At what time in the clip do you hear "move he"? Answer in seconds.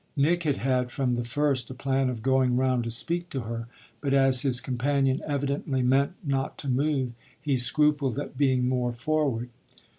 6.67-7.55